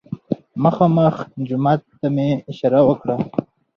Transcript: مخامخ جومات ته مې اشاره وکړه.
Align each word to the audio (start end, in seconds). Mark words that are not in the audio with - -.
مخامخ 0.63 1.15
جومات 1.47 1.81
ته 1.99 2.07
مې 2.15 2.29
اشاره 2.49 2.81
وکړه. 2.85 3.15